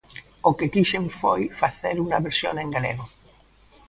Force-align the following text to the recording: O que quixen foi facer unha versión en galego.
O 0.49 0.51
que 0.57 0.71
quixen 0.73 1.05
foi 1.19 1.41
facer 1.61 1.95
unha 2.05 2.21
versión 2.27 2.55
en 2.63 2.67
galego. 2.75 3.05